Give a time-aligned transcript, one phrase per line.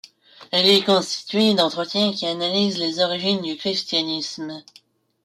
[0.49, 4.63] Elle est constituée d'entretiens qui analysent les origines du christianisme.